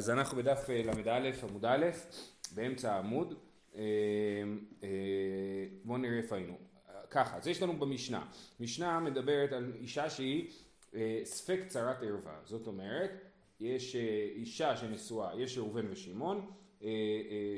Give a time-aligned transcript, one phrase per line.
[0.00, 1.86] אז אנחנו בדף ל"א עמוד א',
[2.54, 3.34] באמצע העמוד.
[5.84, 6.58] בואו נראה איפה היינו.
[7.10, 8.26] ככה, אז יש לנו במשנה.
[8.60, 10.50] משנה מדברת על אישה שהיא
[11.24, 12.40] ספק צרת ערווה.
[12.44, 13.10] זאת אומרת,
[13.60, 13.96] יש
[14.36, 16.50] אישה שנשואה, יש ראובן ושמעון,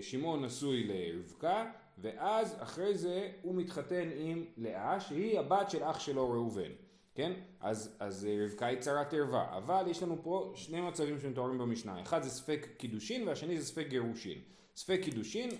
[0.00, 6.30] שמעון נשוי לרבקה, ואז אחרי זה הוא מתחתן עם לאה, שהיא הבת של אח שלו
[6.30, 6.70] ראובן.
[7.14, 7.32] כן?
[7.60, 12.22] אז, אז רבקה היא צרת ערווה, אבל יש לנו פה שני מצבים שמתוארים במשנה, אחד
[12.22, 14.38] זה ספק קידושין והשני זה ספק גירושין.
[14.76, 15.50] ספק קידושין,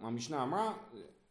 [0.00, 0.74] המשנה אמרה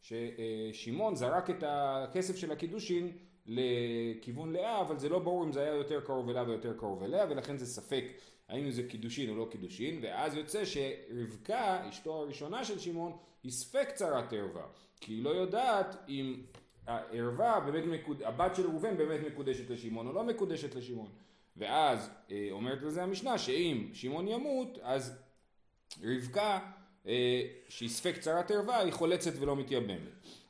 [0.02, 3.12] ששמעון זרק את הכסף של הקידושין
[3.46, 7.04] לכיוון לאה, אבל זה לא ברור אם זה היה יותר קרוב אליו או יותר קרוב
[7.04, 8.04] אליה, ולכן זה ספק
[8.50, 13.90] האם זה קידושין או לא קידושין, ואז יוצא שרבקה, אשתו הראשונה של שמעון, היא ספק
[13.94, 14.66] צרת ערווה,
[15.00, 16.42] כי היא לא יודעת אם
[16.88, 18.24] הערווה, באמת מקוד...
[18.24, 21.10] הבת של ראובן באמת מקודשת לשמעון או לא מקודשת לשמעון.
[21.58, 25.18] ואז אה, אומרת לזה המשנה שאם שמעון ימות, אז
[26.04, 26.60] רבקה,
[27.08, 30.02] אה, שהיא ספק צרת ערווה, היא חולצת ולא מתייבמת.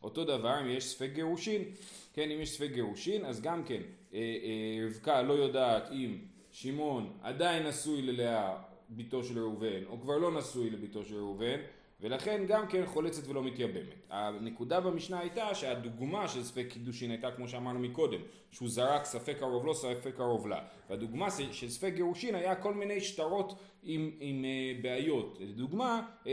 [0.03, 1.63] אותו דבר אם יש ספק גירושין,
[2.13, 3.81] כן, אם יש ספק גירושין, אז גם כן,
[4.13, 6.17] אה, אה, רבקה לא יודעת אם
[6.51, 8.57] שמעון עדיין נשוי ללאה,
[8.89, 11.59] בתו של ראובן, או כבר לא נשוי לביתו של ראובן,
[12.01, 13.95] ולכן גם כן חולצת ולא מתייבמת.
[14.09, 19.65] הנקודה במשנה הייתה שהדוגמה של ספק קידושין הייתה כמו שאמרנו מקודם, שהוא זרק ספק קרוב
[19.65, 20.59] לא, ספק קרוב לה.
[20.89, 25.37] והדוגמה של ספק גירושין היה כל מיני שטרות עם, עם uh, בעיות.
[25.41, 26.27] לדוגמה, uh,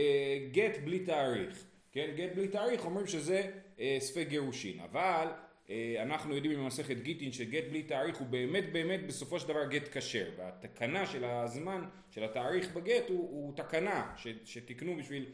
[0.51, 1.63] גט בלי תאריך.
[1.91, 4.79] כן, גט בלי תאריך אומרים שזה uh, ספק גירושין.
[4.79, 5.69] אבל uh,
[6.01, 10.25] אנחנו יודעים במסכת גיטין שגט בלי תאריך הוא באמת באמת בסופו של דבר גט כשר.
[10.37, 15.25] והתקנה של הזמן, של התאריך בגט הוא, הוא תקנה ש, שתיקנו בשביל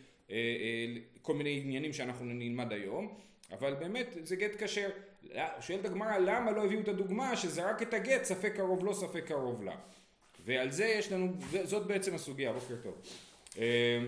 [1.21, 3.17] כל מיני עניינים שאנחנו נלמד היום,
[3.51, 4.89] אבל באמת זה גט כשר.
[5.59, 9.63] שואלת הגמרא למה לא הביאו את הדוגמה שזרק את הגט ספק קרוב לא ספק קרוב
[9.63, 9.75] לה.
[10.45, 13.01] ועל זה יש לנו, זאת בעצם הסוגיה, בוקר טוב.
[13.57, 13.99] אה,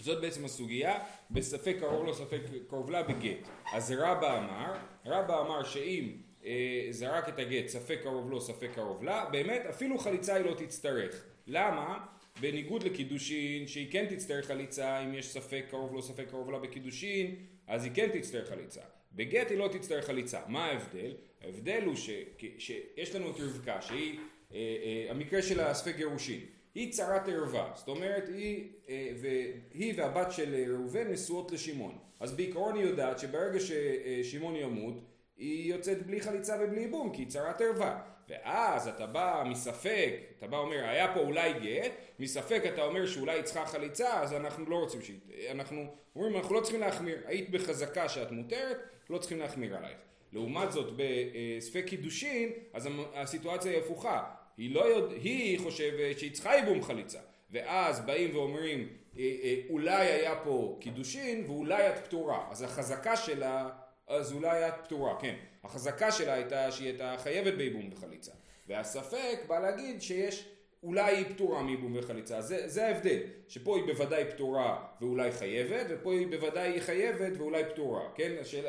[0.00, 0.98] זאת בעצם הסוגיה,
[1.30, 3.48] בספק קרוב לא ספק קרוב לה בגט.
[3.72, 4.74] אז רבא אמר,
[5.06, 6.12] רבא אמר שאם
[6.44, 10.54] אה, זרק את הגט ספק קרוב לא ספק קרוב לה, באמת אפילו חליצה היא לא
[10.54, 11.24] תצטרך.
[11.46, 12.06] למה?
[12.40, 17.34] בניגוד לקידושין שהיא כן תצטרך חליצה אם יש ספק קרוב לא ספק קרוב לה בקידושין
[17.66, 18.80] אז היא כן תצטרך חליצה.
[19.12, 20.40] בגט היא לא תצטרך חליצה.
[20.48, 21.14] מה ההבדל?
[21.40, 22.10] ההבדל הוא ש,
[22.58, 24.18] שיש לנו את רבקה שהיא
[24.54, 26.40] אה, אה, המקרה של הספק גירושין.
[26.74, 27.72] היא צרת ערווה.
[27.74, 31.98] זאת אומרת היא, אה, והיא והבת של ראובן נשואות לשמעון.
[32.20, 34.94] אז בעיקרון היא יודעת שברגע ששמעון ימות
[35.36, 40.46] היא יוצאת בלי חליצה ובלי ייבום כי היא צרת ערווה ואז אתה בא מספק, אתה
[40.46, 44.76] בא אומר היה פה אולי גט, מספק אתה אומר שאולי צריכה חליצה אז אנחנו לא
[44.76, 45.18] רוצים שהיא,
[45.50, 48.78] אנחנו אומרים אנחנו לא צריכים להחמיר, היית בחזקה שאת מותרת,
[49.10, 49.98] לא צריכים להחמיר עלייך.
[50.32, 54.24] לעומת זאת בספק קידושין אז הסיטואציה היא הפוכה,
[54.56, 57.18] היא, לא יודע, היא חושבת שהיא צריכה ייבום חליצה
[57.50, 58.88] ואז באים ואומרים
[59.18, 63.68] אה, אה, אולי היה פה קידושין ואולי את פטורה אז החזקה שלה
[64.06, 65.34] אז אולי את פטורה, כן.
[65.66, 68.32] החזקה שלה הייתה שהיא הייתה חייבת בייבום וחליצה.
[68.68, 70.48] והספק בא להגיד שיש,
[70.82, 72.40] אולי היא פטורה מייבום וחליצה.
[72.40, 73.18] זה, זה ההבדל,
[73.48, 78.32] שפה היא בוודאי פטורה ואולי חייבת, ופה היא בוודאי חייבת ואולי פטורה, כן?
[78.40, 78.66] השאל,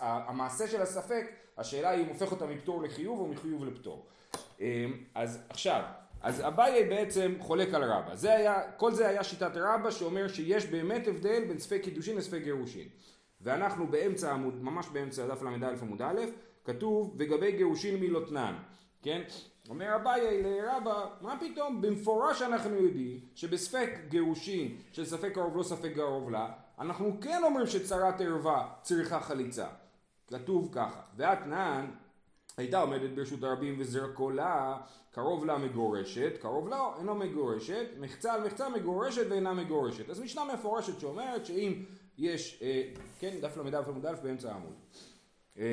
[0.00, 1.26] המעשה של הספק,
[1.58, 4.06] השאלה היא אם הופך אותה מפטור לחיוב או מחיוב לפטור.
[4.60, 5.82] אמ, אז עכשיו,
[6.22, 8.14] אז אביי בעצם חולק על רבא.
[8.14, 12.40] זה היה, כל זה היה שיטת רבא שאומר שיש באמת הבדל בין ספק קידושין לספק
[12.42, 12.88] גירושין.
[13.44, 16.20] ואנחנו באמצע עמוד, ממש באמצע דף ל"א עמוד א',
[16.64, 18.54] כתוב וגבי גירושין מילותנן,
[19.02, 19.22] כן?
[19.68, 21.80] אומר אביי לרבא, מה פתאום?
[21.80, 27.66] במפורש אנחנו יודעים שבספק גירושין של ספק קרוב לא ספק קרוב לה, אנחנו כן אומרים
[27.66, 29.66] שצרת ערווה צריכה חליצה.
[30.26, 31.90] כתוב ככה, ואתנן
[32.56, 34.76] הייתה עומדת ברשות הרבים וזרקו לה,
[35.10, 40.10] קרוב לה מגורשת, קרוב לה אינו מגורשת, מחצה על מחצה מגורשת ואינה מגורשת.
[40.10, 41.84] אז משנה מפורשת שאומרת שאם
[42.18, 42.82] יש, אה,
[43.18, 44.72] כן, דף ל"א עמוד א' באמצע העמוד.
[45.58, 45.64] אה,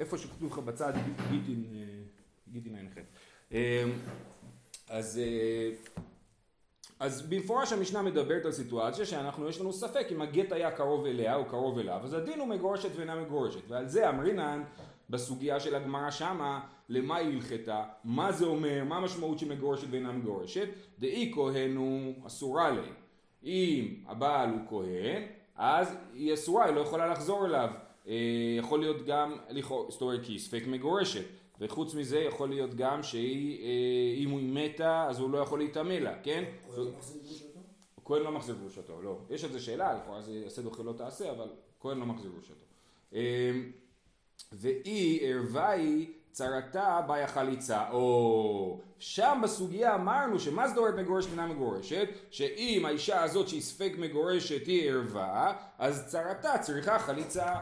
[0.00, 0.92] איפה שכתוב לך בצד
[1.30, 2.02] גיטין, אה,
[2.48, 2.98] גיטין ע"ח.
[4.88, 5.20] אז,
[7.00, 11.36] אז במפורש המשנה מדברת על סיטואציה שאנחנו, יש לנו ספק אם הגט היה קרוב אליה
[11.36, 13.68] או קרוב אליו, אז הדין הוא מגורשת ואינה מגורשת.
[13.68, 14.62] ועל זה אמרינן
[15.10, 20.12] בסוגיה של הגמרא שמה, למה היא הלכתה, מה זה אומר, מה המשמעות של מגורשת ואינה
[20.12, 22.88] מגורשת, דאי כהן הוא אסורה לי.
[23.44, 25.22] אם הבעל הוא כהן,
[25.64, 27.70] אז היא אסורה, היא לא יכולה לחזור אליו.
[28.08, 28.14] אה,
[28.58, 29.36] יכול להיות גם,
[29.88, 31.24] זאת אומרת, כי היא ספק מגורשת.
[31.60, 35.92] וחוץ מזה יכול להיות גם שהיא, אה, אם היא מתה, אז הוא לא יכול להיטמא
[35.92, 36.44] לה, כן?
[38.04, 39.18] כהן לא מחזיר גרושתו, לא.
[39.30, 41.48] יש על זה שאלה, לכאורה זה יעשה דוחה לא תעשה, אבל
[41.80, 42.64] כהן לא מחזיר גרושתו.
[43.14, 43.50] אה,
[44.52, 47.90] ואי ערווה היא צרתה באי החליצה.
[47.90, 52.08] או שם בסוגיה אמרנו שמה זאת אומרת מגורשת אינה מגורשת?
[52.30, 57.54] שאם האישה הזאת שהיא ספק מגורשת היא ערווה, אז צרתה צריכה חליצה.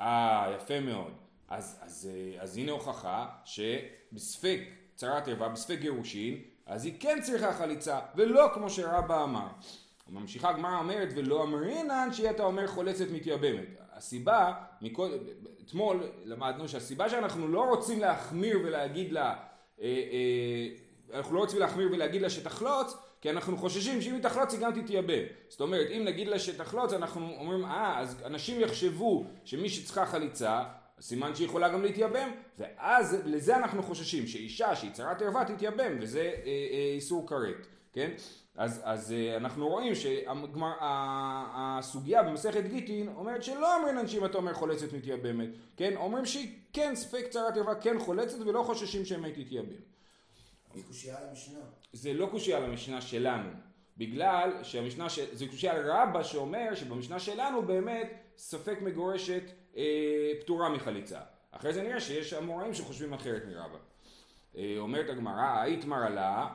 [0.00, 1.12] אה, יפה מאוד.
[1.48, 4.60] אז, אז, אה, אז הנה הוכחה שבספק
[4.94, 9.48] צרת ערווה, בספק גירושין, אז היא כן צריכה חליצה, ולא כמו שרבא אמר.
[10.08, 13.80] ממשיכה הגמרא אומרת ולא אמרינן שהיא אתה אומר חולצת מתייבמת.
[14.00, 14.52] הסיבה,
[14.82, 15.10] מכל,
[15.64, 19.34] אתמול למדנו שהסיבה שאנחנו לא רוצים להחמיר ולהגיד לה,
[19.80, 24.52] אה, אה, אנחנו לא רוצים להחמיר ולהגיד לה שתחלוץ, כי אנחנו חוששים שאם היא תחלוץ
[24.52, 25.22] היא גם תתייבם.
[25.48, 30.62] זאת אומרת, אם נגיד לה שתחלוץ, אנחנו אומרים, אה, אז אנשים יחשבו שמי שצריכה חליצה,
[31.00, 36.20] סימן שהיא יכולה גם להתייבם, ואז לזה אנחנו חוששים, שאישה שהיא צרת ערווה תתייבם, וזה
[36.20, 38.10] אה, אה, איסור כרת, כן?
[38.60, 39.92] אז, אז אה, אנחנו רואים
[41.80, 45.96] שהסוגיה במסכת גיטין אומרת שלא אומרים אנשים אתה אומר חולצת מתייבמת, כן?
[45.96, 49.74] אומרים שהיא כן ספק צרת ערווה כן חולצת ולא חוששים שהיא תתייבם.
[50.74, 51.58] זה קושייה על המשנה.
[51.92, 53.48] זה לא קושייה על המשנה שלנו,
[53.96, 55.18] בגלל שהמשנה, ש...
[55.32, 59.42] זה קושייה רבא שאומר שבמשנה שלנו באמת ספק מגורשת
[59.76, 61.20] אה, פטורה מחליצה.
[61.50, 63.78] אחרי זה נראה שיש אמוראים שחושבים אחרת מרבא.
[64.56, 66.48] אה, אומרת הגמרא, היית מרה לה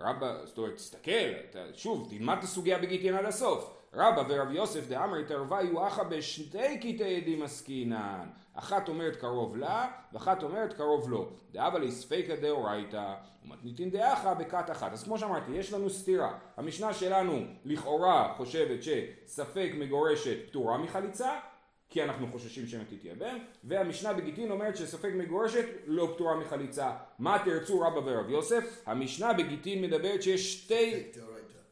[0.00, 1.32] רבא, זאת אומרת, תסתכל,
[1.74, 3.76] שוב, תלמד את הסוגיה בגיטין עד הסוף.
[3.94, 8.28] רבא ורב יוסף דאמר התערבה יהיו אחא בשתי קטעי עדים עסקינן.
[8.54, 11.28] אחת אומרת קרוב לה, ואחת אומרת קרוב לו.
[11.52, 13.14] דאבא לספיקא דאורייתא,
[13.44, 14.92] ומתניתין דאחא בכת אחת.
[14.92, 16.38] אז כמו שאמרתי, יש לנו סתירה.
[16.56, 21.38] המשנה שלנו לכאורה חושבת שספק מגורשת פטורה מחליצה,
[21.90, 26.90] כי אנחנו חוששים שמא תתייבם, והמשנה בגיטין אומרת שספק מגורשת לא פטורה מחליצה.
[27.18, 28.82] מה תרצו רבא ורב יוסף?
[28.86, 31.02] המשנה בגיטין מדברת שיש שתי...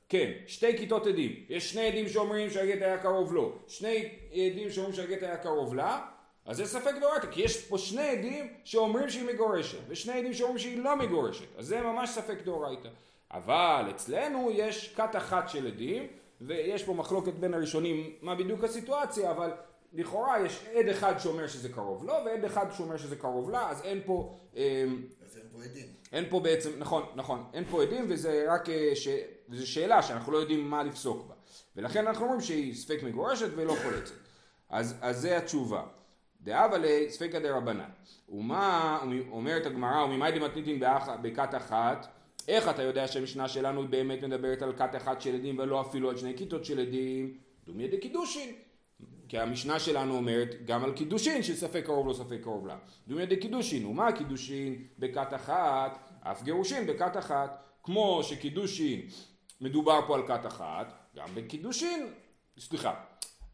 [0.09, 1.45] כן, שתי כיתות עדים.
[1.49, 6.07] יש שני עדים שאומרים שהגט היה קרוב לו, שני עדים שאומרים שהגט היה קרוב לה,
[6.47, 10.59] אז זה ספק דורייתא, כי יש פה שני עדים שאומרים שהיא מגורשת, ושני עדים שאומרים
[10.59, 12.89] שהיא לא מגורשת, אז זה ממש ספק דורייתא.
[13.31, 16.07] אבל אצלנו יש כת אחת של עדים,
[16.41, 19.51] ויש פה מחלוקת בין הראשונים מה בדיוק הסיטואציה, אבל
[19.93, 23.83] לכאורה יש עד אחד שאומר שזה קרוב לו, ועד אחד שאומר שזה קרוב לה, אז
[23.83, 24.37] אין פה...
[24.57, 25.87] אמ, אז אין פה עדים.
[26.13, 29.09] אין פה בעצם, נכון, נכון, אין פה עדים וזה רק, אה, ש...
[29.49, 31.35] וזו שאלה שאנחנו לא יודעים מה לפסוק בה.
[31.77, 34.15] ולכן אנחנו אומרים שהיא ספק מגורשת ולא חולצת.
[34.69, 35.83] אז, אז זה התשובה.
[36.41, 37.91] דאבה לספקא דרבנן.
[38.29, 38.99] ומה
[39.31, 40.83] אומרת הגמרא, וממאי דמתניתין
[41.23, 42.07] בכת אחת,
[42.49, 46.17] איך אתה יודע שהמשנה שלנו באמת מדברת על כת אחת של עדים ולא אפילו על
[46.17, 47.39] שני כיתות של עדים?
[47.67, 48.55] דומיה דקידושין.
[49.29, 52.77] כי המשנה שלנו אומרת גם על קידושין שספק קרוב לו ספק קרוב לה.
[53.09, 55.99] דומיה דקידושין, ומה קידושין בכת אחת?
[56.21, 57.65] אף גירושין בכת אחת.
[57.83, 59.01] כמו שקידושין
[59.61, 62.13] מדובר פה על כת אחת, גם בקידושין,
[62.59, 62.95] סליחה,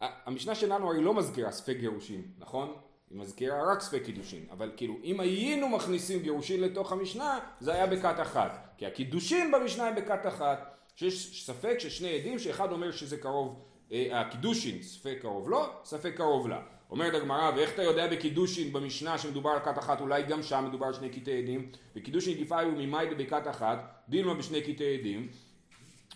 [0.01, 2.77] המשנה שלנו הרי לא מזכירה ספק גירושין, נכון?
[3.11, 7.87] היא מזכירה רק ספק קידושין, אבל כאילו אם היינו מכניסים גירושין לתוך המשנה זה היה
[7.87, 13.17] בכת אחת, כי הקידושין במשנה הם בכת אחת, שיש ספק ששני עדים שאחד אומר שזה
[13.17, 16.63] קרוב הקידושין ספק קרוב לו, ספק קרוב לה.
[16.91, 20.87] אומרת הגמרא, ואיך אתה יודע בקידושין במשנה שמדובר על כת אחת, אולי גם שם מדובר
[20.87, 25.29] על שני קטעי עדים, בקידושין גיפה הוא ממאי בכת אחת, דילמה בשני קטעי עדים.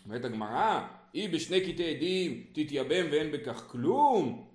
[0.05, 4.49] אומרת הגמרא, היא בשני קטעי עדים תתייבם ואין בכך כלום.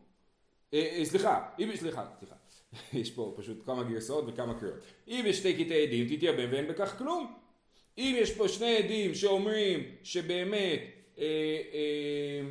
[0.73, 2.35] אה, אה, סליחה, היא, סליחה, סליחה.
[3.01, 4.79] יש פה פשוט כמה גרסאות וכמה קריאות.
[5.07, 7.33] היא בשתי קטעי עדים תתייבם ואין בכך כלום.
[7.97, 10.79] אם יש פה שני עדים שאומרים שבאמת
[11.17, 11.25] אה,
[11.73, 12.41] אה,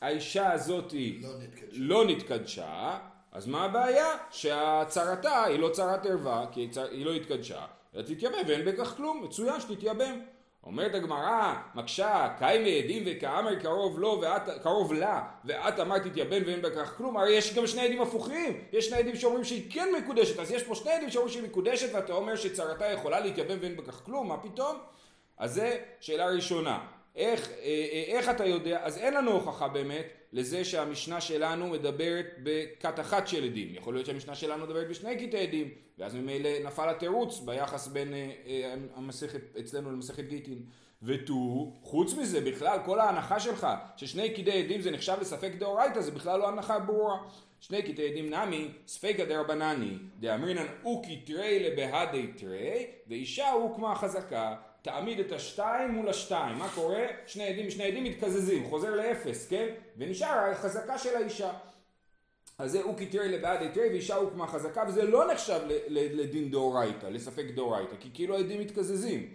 [0.00, 1.76] האישה הזאתי לא נתקדשה.
[1.78, 2.98] לא נתקדשה,
[3.32, 4.06] אז מה הבעיה?
[4.30, 9.60] שהצרתה היא לא צרת ערווה, כי היא לא התקדשה, אלא תתייבם ואין בכך כלום, מצוין
[9.60, 10.20] שתתייבם.
[10.66, 16.62] אומרת הגמרא, מקשה, קיימי עדים וכאמר קרוב לו ואת, קרוב לה, ואת אמרת תתייבן ואין
[16.62, 20.38] בכך כלום, הרי יש גם שני עדים הפוכים, יש שני עדים שאומרים שהיא כן מקודשת,
[20.38, 24.00] אז יש פה שני עדים שאומרים שהיא מקודשת ואתה אומר שצרתה יכולה להתייבן ואין בכך
[24.04, 24.76] כלום, מה פתאום?
[25.38, 26.95] אז זה שאלה ראשונה.
[27.16, 32.26] איך, אה, אה, איך אתה יודע, אז אין לנו הוכחה באמת לזה שהמשנה שלנו מדברת
[32.42, 33.74] בכת אחת של עדים.
[33.74, 38.74] יכול להיות שהמשנה שלנו מדברת בשני קטעי עדים, ואז ממילא נפל התירוץ ביחס בין אה,
[38.94, 40.62] המסכת, אצלנו למסכת גיטין.
[41.02, 46.10] ותו, חוץ מזה בכלל כל ההנחה שלך ששני קטעי עדים זה נחשב לספק דאורייתא זה
[46.10, 47.18] בכלל לא הנחה ברורה.
[47.60, 54.56] שני קטעי עדים נמי ספקא דרבנני דאמרינן אוקי תרי לבהדי תרי ואישה הוקמה חזקה
[54.86, 57.06] תעמיד את השתיים מול השתיים, מה קורה?
[57.26, 59.66] שני עדים, שני עדים מתקזזים, חוזר לאפס, כן?
[59.96, 61.52] ונשאר החזקה של האישה.
[62.58, 67.44] אז זה אוקי תראי לבעד היתרי ואישה הוקמה חזקה וזה לא נחשב לדין דאורייתא, לספק
[67.54, 69.34] דאורייתא, כי כאילו העדים מתקזזים.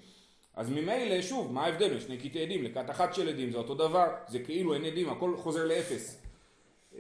[0.56, 3.76] אז ממילא, שוב, מה ההבדל בין שני קטעי עדים לכת אחת של עדים, זה אותו
[3.76, 6.22] דבר, זה כאילו אין עדים, הכל חוזר לאפס.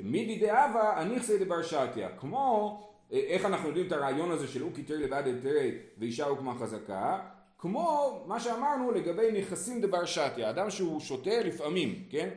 [0.01, 2.77] מידי דאבה, הניכסי דבר שעתיה, כמו
[3.11, 7.19] איך אנחנו יודעים את הרעיון הזה של אוקי תרי לבד תרי ואישה הוקמה חזקה?
[7.61, 12.29] כמו מה שאמרנו לגבי נכסים דבר שתיה, אדם שהוא שותה לפעמים, כן?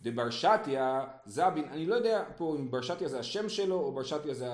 [0.00, 4.02] דבר שתיה זבין, אני לא יודע פה אם בר שתיה זה השם שלו או בר
[4.02, 4.48] שתיה זה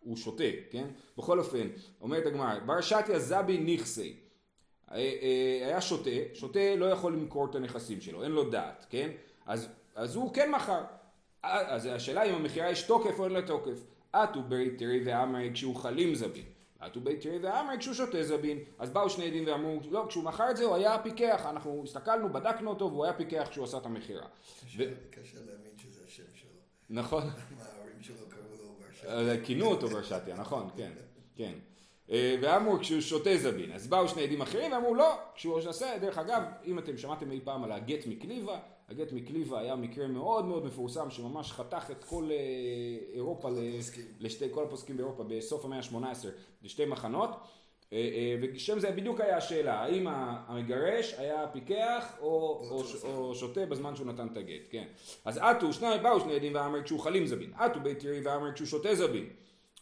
[0.00, 0.86] הוא שותה, כן?
[1.18, 1.68] בכל אופן,
[2.00, 4.16] אומרת הגמרא, בר שתיה זבין נכסי.
[4.92, 9.10] אה, אה, היה שותה, שותה לא יכול למכור את הנכסים שלו, אין לו דעת, כן?
[9.46, 10.84] אז, אז הוא כן מכר.
[11.44, 13.84] אה, אז השאלה אם המכירה יש תוקף או אין לה תוקף.
[14.10, 16.57] אטו ברי תרי ואמרי כשהוא חלים זבין.
[16.86, 18.58] אטו ברי תרי ואמרי כשהוא שותה זבין.
[18.78, 22.32] אז באו שני עדים ואמרו, לא, כשהוא מכר את זה הוא היה פיקח, אנחנו הסתכלנו,
[22.32, 24.26] בדקנו אותו והוא היה פיקח כשהוא עשה את המכירה.
[25.10, 26.50] קשה להאמין שזה השם שלו.
[26.90, 27.24] נכון.
[27.24, 27.32] מה,
[27.64, 29.44] ההורים שלו קראו לו ברשתיה.
[29.44, 30.92] כינו אותו ברשתיה, נכון, כן,
[31.36, 31.52] כן.
[32.10, 36.18] אה, ואמרו כשהוא שותה זבין, אז באו שני עדים אחרים ואמרו לא, כשהוא עושה, דרך
[36.18, 40.64] אגב, אם אתם שמעתם אי פעם על הגט מקליבה, הגט מקליבה היה מקרה מאוד מאוד
[40.66, 42.36] מפורסם שממש חתך את כל אה,
[43.14, 43.48] אירופה.
[44.20, 46.26] לשתי, כל הפוסקים באירופה בסוף המאה ה-18
[46.62, 47.30] לשתי מחנות,
[47.92, 52.28] אה, אה, ושם זה בדיוק היה השאלה, האם המגרש היה פיקח או,
[52.70, 54.84] או, ש- או שותה בזמן שהוא נתן את הגט, כן.
[55.24, 58.68] אז עטו, שניים באו שני עדים ואמר כשהוא חלים זבין, עטו בית תראי ואמר כשהוא
[58.68, 59.28] שותה זבין.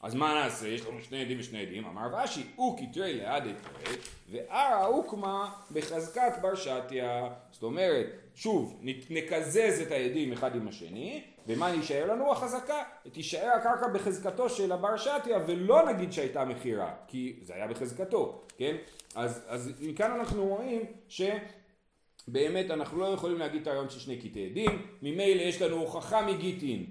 [0.02, 0.68] אז מה נעשה?
[0.68, 3.94] יש לנו שני עדים ושני עדים, אמר ואשי, אוקי תרי לעדי תרי,
[4.30, 7.28] וערא אוקמה בחזקת בר שתיה.
[7.50, 8.06] זאת אומרת,
[8.36, 12.32] שוב, נקזז את העדים אחד עם השני, ומה יישאר לנו?
[12.32, 12.82] החזקה.
[13.12, 18.76] תישאר הקרקע בחזקתו של הבר שתיה, ולא נגיד שהייתה מכירה, כי זה היה בחזקתו, כן?
[19.14, 21.22] אז, אז מכאן אנחנו רואים ש...
[22.28, 26.26] באמת אנחנו לא יכולים להגיד את הרעיון של שני קטעי עדים, ממילא יש לנו הוכחה
[26.26, 26.86] מגיטין,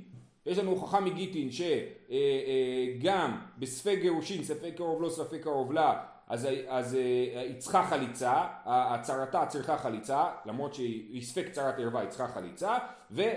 [0.46, 6.94] יש לנו הוכחה מגיטין שגם בספק גירושין, ספק קרוב לא ספק קרוב לה, אז, אז
[6.94, 12.78] היא צריכה חליצה, הצהרתה צריכה חליצה, למרות שהיא ספק צרת ערווה היא צריכה חליצה,
[13.12, 13.34] ודעת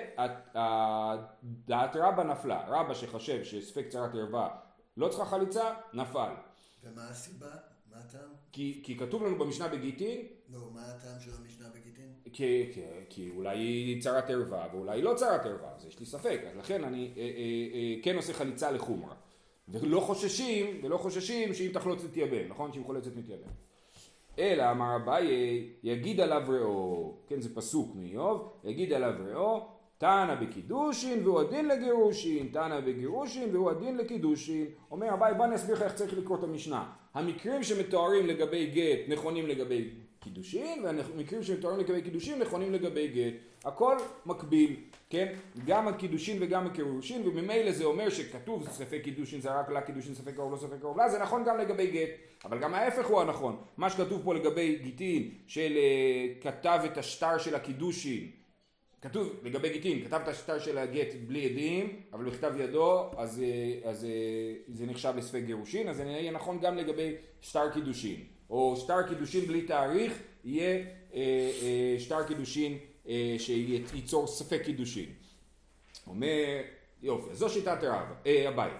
[1.96, 4.48] רבא נפלה, רבא שחושב שספק צרת ערווה
[4.96, 6.32] לא צריכה חליצה, נפל.
[6.84, 7.46] ומה הסיבה?
[7.90, 8.30] מה הטעם?
[8.52, 12.12] כי, כי כתוב לנו במשנה בגיטין לא, מה הטעם של המשנה בגיטין?
[12.32, 16.06] כי, כי, כי אולי היא צרת ערווה ואולי היא לא צרת ערווה, אז יש לי
[16.06, 17.28] ספק, אז לכן אני אה, אה,
[17.74, 19.14] אה, כן עושה חליצה לחומרה.
[19.70, 22.72] ולא חוששים, ולא חוששים שאם תחלוץ תתייבם, נכון?
[22.72, 23.48] שאם חולצת מתייבם.
[24.38, 29.66] אלא אמר אביי, יגיד עליו ראו, כן זה פסוק מאיוב, יגיד עליו ראו,
[29.98, 34.66] תנא בקידושין והוא הדין לגירושין, תנא בגירושין והוא הדין לקידושין.
[34.90, 36.90] אומר אביי בוא אני אסביר לך איך צריך לקרוא את המשנה.
[37.14, 43.34] המקרים שמתוארים לגבי גט נכונים לגבי קידושין, והמקרים שמתוארים לגבי קידושין נכונים לגבי גט.
[43.64, 43.96] הכל
[44.26, 44.76] מקביל,
[45.10, 45.34] כן?
[45.66, 50.34] גם הקידושין וגם הגירושין, וממילא זה אומר שכתוב ספק קידושין זה רק לה קידושין ספק
[50.34, 52.08] קרוב לו ספק קרוב לה, זה נכון גם לגבי גט,
[52.44, 53.56] אבל גם ההפך הוא הנכון.
[53.76, 58.30] מה שכתוב פה לגבי גיטין, של אה, כתב את השטר של הקידושין,
[59.02, 63.90] כתוב לגבי גיטין, כתב את השטר של הגט בלי עדים, אבל בכתב ידו, אז, אה,
[63.90, 64.10] אז אה,
[64.68, 68.24] זה נחשב לספק גירושין, אז זה יהיה נכון גם לגבי שטר קידושין.
[68.50, 70.84] או שטר קידושין בלי תאריך, יהיה
[71.14, 71.20] אה,
[71.62, 72.78] אה, שטר קידושין
[73.38, 75.08] שייצור ספק קידושין.
[76.06, 76.60] אומר,
[77.02, 78.70] יופי, זו שיטת רבא, אה, אביי.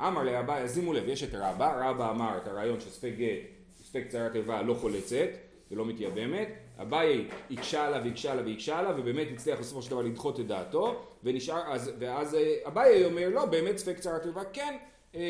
[0.00, 3.40] אמר לאביי, אז שימו לב, יש את רבא, רבא אמר את הרעיון שספק גט,
[3.82, 5.28] ספק צרת ערווה לא חולצת
[5.70, 6.48] ולא מתייבמת,
[6.82, 11.02] אביי הקשה עליו, הקשה עליו, הקשה עליו, ובאמת הצליח בסופו של דבר לדחות את דעתו,
[11.24, 14.76] ונשאר, אז, ואז אה, אביי אומר, לא, באמת ספק צרת איבה כן
[15.14, 15.24] אה, אה,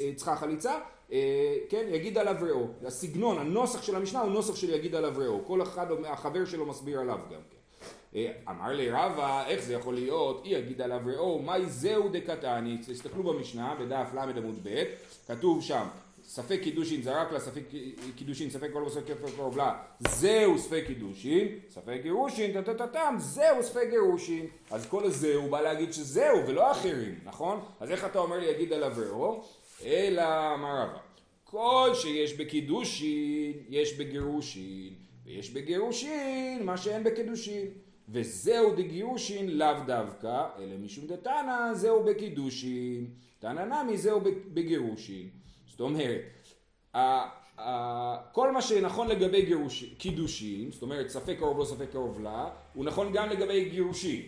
[0.00, 0.80] אה, צריכה חליצה, אה,
[1.68, 2.66] כן, יגיד עליו ראו.
[2.86, 5.44] הסגנון, הנוסח של המשנה הוא נוסח של יגיד עליו ראו.
[5.46, 7.58] כל אחד, החבר שלו מסביר עליו גם כן.
[8.16, 10.42] אה, אמר לי רבא, איך זה יכול להיות?
[10.44, 12.78] אי יגיד עליו ראו, מהי זהו דקתני?
[12.86, 14.84] תסתכלו במשנה, בדף ל עמוד ב',
[15.26, 15.86] כתוב שם,
[16.24, 17.62] ספק קידושין זרק לה, ספק
[18.16, 23.86] קידושין, ספק כל ספק ספק קרוב לה, זהו ספק קידושין, ספק גירושין, טטטטם, זהו ספק
[23.90, 24.46] גירושין.
[24.70, 27.60] אז כל הזהו בא להגיד שזהו ולא אחרים, נכון?
[27.80, 29.44] אז איך אתה אומר לי יגיד עליו רעו?
[29.84, 30.98] אלא אמר רבא,
[31.44, 34.94] כל שיש בקידושין, יש בגירושין,
[35.24, 37.66] ויש בגירושין מה שאין בקידושין.
[38.08, 43.06] וזהו דגירושין לאו דווקא, אלא משום דתנא זהו בקידושין,
[43.38, 44.20] תנא נמי זהו
[44.54, 45.28] בגירושין.
[45.66, 46.48] זאת אומרת,
[48.32, 52.84] כל מה שנכון לגבי גירוש, קידושין, זאת אומרת ספק קרוב לו ספק קרוב לה, הוא
[52.84, 54.22] נכון גם לגבי גירושין.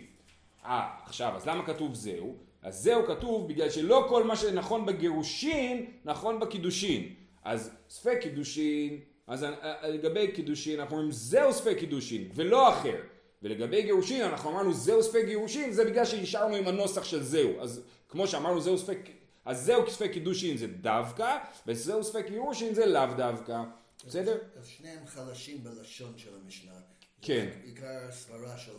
[0.64, 2.36] אה, עכשיו, אז למה כתוב זהו?
[2.62, 7.14] אז זהו כתוב בגלל שלא כל מה שנכון בגירושין, נכון בקידושין.
[7.44, 12.96] אז ספק קידושין, אז אה, לגבי קידושין אנחנו אומרים זהו ספק קידושין, ולא אחר.
[13.42, 17.60] ולגבי גירושין אנחנו אמרנו זהו ספק גירושין, זה בגלל שנשארנו עם הנוסח של זהו.
[17.60, 18.98] אז כמו שאמרנו זהו ספק,
[19.44, 23.62] אז זהו ספק קידושין זה דווקא, וזהו ספק גירושין זה לאו דווקא.
[24.06, 24.38] בסדר?
[24.56, 26.72] אז שניהם חלשים בלשון של המשנה.
[27.22, 27.48] כן.
[27.64, 28.72] עיקר סברה של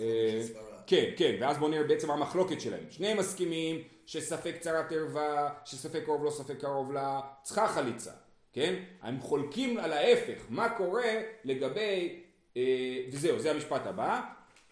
[0.00, 0.78] אה, סברה.
[0.86, 2.84] כן, כן, ואז בואו נראה בעצם המחלוקת שלהם.
[2.90, 8.10] שניהם מסכימים שספק צרת ערווה, שספק קרוב לו, ספק קרוב לה, צריכה חליצה,
[8.52, 8.74] כן?
[9.02, 11.12] הם חולקים על ההפך, מה קורה
[11.44, 12.22] לגבי,
[12.56, 12.62] אה,
[13.12, 14.20] וזהו, זה המשפט הבא.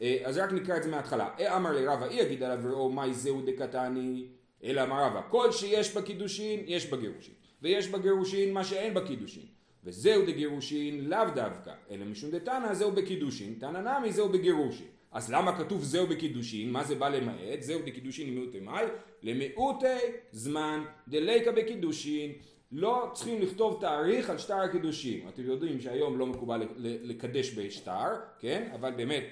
[0.03, 1.29] אה, אז רק נקרא את זה מההתחלה.
[1.57, 4.27] אמר ליה רבא, אי יגיד עליו רעו מאי זהו דקתני,
[4.65, 7.35] אלא אמר רבא, כל שיש בקידושין, יש בגירושין.
[7.63, 9.56] ויש בגירושין מה שאין בקידושין.
[9.87, 14.87] וזהו דגירושין לאו דווקא, אלא משום דתנא זהו בקידושין, תנא נמי זהו בגירושין.
[15.13, 16.73] אז למה כתוב זהו בקידושין?
[16.73, 17.61] מה זה בא למעט?
[17.61, 18.85] זהו דקידושין למיעוטי מאי?
[19.23, 19.99] למיעוטי
[20.33, 22.33] זמן דליכא בקידושין.
[22.73, 25.29] לא צריכים לכתוב תאריך על שטר הקידושין.
[25.29, 28.71] אתם יודעים שהיום לא מקובל לקדש בשטר, כן?
[28.75, 29.25] אבל באמת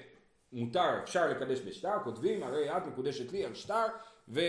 [0.53, 3.85] מותר, אפשר לקדש בשטר, כותבים הרי את מקודשת לי על שטר
[4.27, 4.39] ועם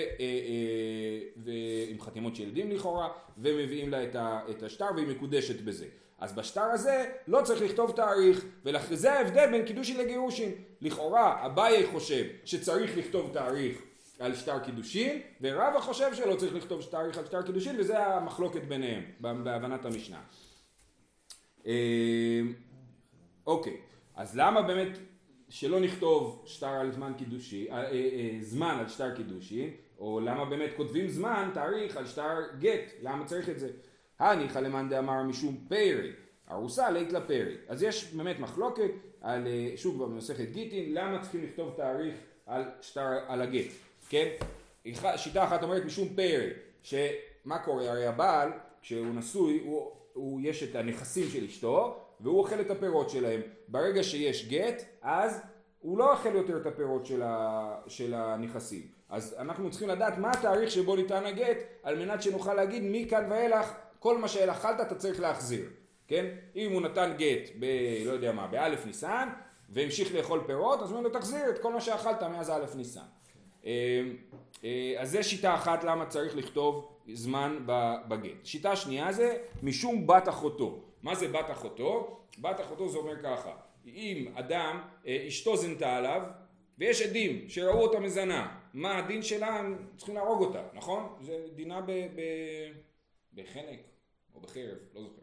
[2.00, 4.04] חתימות של ילדים לכאורה ומביאים לה
[4.50, 5.86] את השטר והיא מקודשת בזה.
[6.18, 10.52] אז בשטר הזה לא צריך לכתוב תאריך וזה ההבדל בין קידושין לגירושין.
[10.80, 13.82] לכאורה אביי חושב שצריך לכתוב תאריך
[14.18, 19.02] על שטר קידושין ורבא חושב שלא צריך לכתוב תאריך על שטר קידושין וזה המחלוקת ביניהם
[19.20, 20.20] בהבנת המשנה.
[21.66, 22.40] אה,
[23.46, 23.76] אוקיי,
[24.14, 24.98] אז למה באמת
[25.48, 30.44] שלא נכתוב שטר על זמן קידושי, אה, אה, אה, זמן על שטר קידושי, או למה
[30.44, 33.68] באמת כותבים זמן, תאריך על שטר גט, למה צריך את זה?
[34.18, 36.12] הניחא למאן דאמר משום פרי,
[36.50, 37.56] ארוסה לית לפרי.
[37.68, 42.14] אז יש באמת מחלוקת על, שוב במסכת גיטין, למה צריכים לכתוב תאריך
[42.46, 43.70] על שטר, על הגט,
[44.08, 44.28] כן?
[45.16, 46.50] שיטה אחת אומרת משום פרי,
[46.82, 47.90] שמה קורה?
[47.90, 48.50] הרי הבעל,
[48.82, 53.40] כשהוא נשוי, הוא, הוא, יש את הנכסים של אשתו, והוא אוכל את הפירות שלהם.
[53.68, 55.40] ברגע שיש גט, אז
[55.80, 58.82] הוא לא אוכל יותר את הפירות של, ה, של הנכסים.
[59.08, 63.72] אז אנחנו צריכים לדעת מה התאריך שבו ניתן הגט, על מנת שנוכל להגיד מכאן ואילך,
[63.98, 65.68] כל מה שאכלת אתה צריך להחזיר.
[66.08, 66.26] כן?
[66.56, 67.66] אם הוא נתן גט ב...
[68.06, 69.28] לא יודע מה, באלף ניסן,
[69.68, 73.00] והמשיך לאכול פירות, אז הוא אומר לו תחזיר את כל מה שאכלת מאז אלף ניסן.
[74.64, 77.58] אה, אה, אז זה שיטה אחת למה צריך לכתוב זמן
[78.08, 78.44] בגט.
[78.44, 80.82] שיטה שנייה זה משום בת אחותו.
[81.02, 82.20] מה זה בת אחותו?
[82.38, 83.52] בת אחותו זה אומר ככה,
[83.86, 86.22] אם אדם, אה, אשתו זינתה עליו,
[86.78, 89.46] ויש עדים שראו אותה מזנה, מה הדין שלה?
[89.46, 91.16] הם צריכים להרוג אותה, נכון?
[91.20, 92.20] זה דינה ב, ב,
[93.34, 93.80] בחנק
[94.34, 95.22] או בחרב, לא זוכר.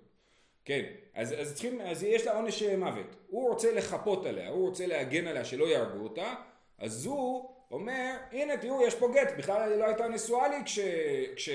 [0.65, 3.15] כן, אז, אז צריכים, אז יש לה עונש מוות.
[3.27, 6.34] הוא רוצה לחפות עליה, הוא רוצה להגן עליה שלא יהרגו אותה,
[6.77, 10.79] אז הוא אומר, הנה תראו יש פה גט, בכלל היא לא הייתה נשואה לי כש,
[11.36, 11.49] כש,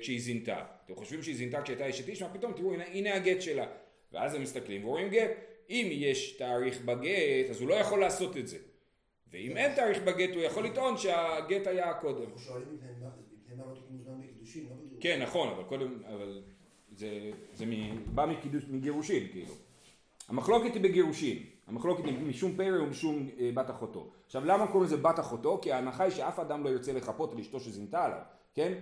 [0.00, 0.64] כשהיא זינתה.
[0.84, 3.66] אתם חושבים שהיא זינתה כשהייתה אשת איש, מה פתאום תראו הנה, הנה הגט שלה.
[4.12, 5.30] ואז הם מסתכלים ורואים גט.
[5.70, 8.58] אם יש תאריך בגט, אז הוא לא יכול לעשות את זה.
[9.32, 12.22] ואם אין תאריך בגט, הוא יכול לטעון שהגט היה קודם.
[12.22, 12.88] אנחנו שואלים מפני
[13.56, 15.00] מה לא תקנו זמן בקידושין, לא בגירושין.
[15.00, 16.42] כן, נכון, אבל קודם, אבל
[16.96, 17.64] זה, זה
[18.06, 18.26] בא
[18.68, 19.54] מגירושין, כאילו.
[20.28, 21.42] המחלוקת היא בגירושין.
[21.70, 24.10] המחלוקת היא משום פרא ומשום אה, בת אחותו.
[24.26, 25.58] עכשיו למה קוראים לזה בת אחותו?
[25.62, 28.20] כי ההנחה היא שאף אדם לא ירצה לחפות על אשתו שזינתה עליו,
[28.54, 28.72] כן?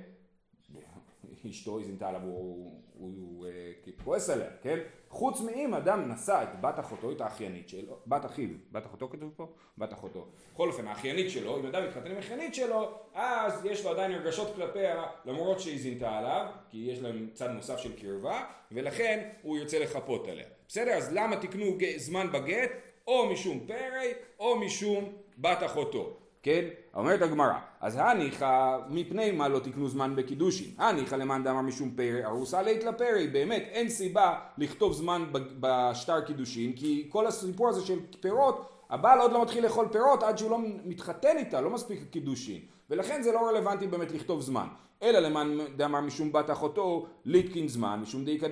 [1.50, 3.72] אשתו היא זינתה עליו, הוא, הוא, הוא, הוא אה,
[4.04, 4.78] כועס עליה, כן?
[5.08, 9.32] חוץ מאם אדם נשא את בת אחותו, את האחיינית שלו, בת אחיו, בת אחותו כתוב
[9.36, 9.46] פה?
[9.78, 10.26] בת אחותו.
[10.54, 14.54] בכל אופן, האחיינית שלו, אם אדם מתחתן עם האחיינית שלו, אז יש לו עדיין הרגשות
[14.54, 19.78] כלפיה, למרות שהיא זינתה עליו, כי יש להם צד נוסף של קרבה, ולכן הוא ירצה
[19.78, 20.46] לחפות עליה.
[20.68, 20.92] בסדר?
[20.92, 22.70] אז למה תקנו זמן בגט?
[23.06, 24.02] או משום פרא,
[24.40, 25.04] או משום
[25.38, 26.16] בת אחותו.
[26.42, 26.64] כן?
[26.94, 30.70] אומרת הגמרא, אז הניחא מפני מה לא תקנו זמן בקידושין?
[30.78, 35.24] הניחא למאן דאמר משום פרא ארוסה לית לפרא, באמת אין סיבה לכתוב זמן
[35.60, 40.38] בשטר קידושין, כי כל הסיפור הזה של פירות, הבעל עוד לא מתחיל לאכול פירות עד
[40.38, 44.66] שהוא לא מתחתן איתה, לא מספיק קידושין, ולכן זה לא רלוונטי באמת לכתוב זמן.
[45.02, 48.48] אלא למען דאמר משום בת אחותו ליתקין זמן, משום דאיקא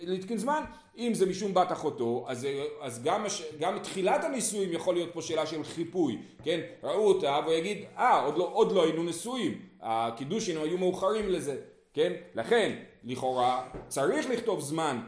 [0.00, 0.64] ליתקין זמן,
[0.98, 2.46] אם זה משום בת אחותו, אז,
[2.80, 3.24] אז גם,
[3.58, 6.60] גם תחילת הנישואים יכול להיות פה שאלה של חיפוי, כן?
[6.82, 11.56] ראו אותה והוא יגיד, אה, עוד לא, עוד לא היינו נשואים, הקידושין היו מאוחרים לזה,
[11.94, 12.12] כן?
[12.34, 15.00] לכן, לכאורה, צריך לכתוב זמן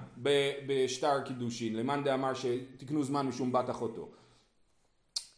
[0.67, 4.09] בשטר קידושין, למאן דאמר שתקנו זמן משום בת אחותו.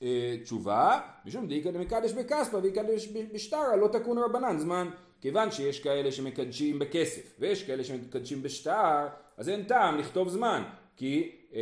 [0.03, 4.91] אה, תשובה, משום דאיקא דמקדש בכספא ויקדש בשטרה לא תקון רבנן זמן
[5.25, 10.63] כיוון שיש כאלה שמקדשים בכסף ויש כאלה שמקדשים בשטר, אז אין טעם לכתוב זמן,
[10.97, 11.33] כי...
[11.55, 11.61] אה,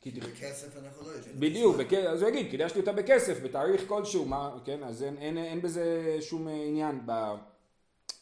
[0.00, 1.40] כי בכסף אנחנו לא יודעים.
[1.40, 1.92] בדיוק, בכ...
[1.92, 6.16] אז הוא יגיד, קידשתי אותה בכסף, בתאריך כלשהו, מה, כן, אז אין, אין, אין בזה
[6.20, 7.34] שום עניין ב,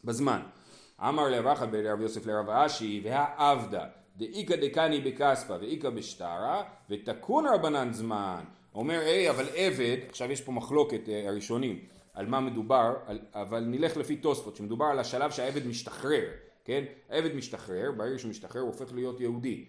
[0.05, 0.40] בזמן.
[1.01, 8.44] אמר לרבחה ברב יוסף לרב אשי, והעבדה, דאיכא דקני בכספא ואיכא בשטרה, ותקון רבנן זמן.
[8.75, 11.79] אומר, היי, אבל עבד, עכשיו יש פה מחלוקת אה, הראשונים.
[12.14, 16.31] על מה מדובר, על, אבל נלך לפי תוספות, שמדובר על השלב שהעבד משתחרר,
[16.64, 16.85] כן?
[17.09, 19.64] העבד משתחרר, ברגע שהוא משתחרר הוא הופך להיות יהודי.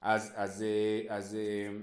[0.00, 1.76] אז, אז, אה, אז אה,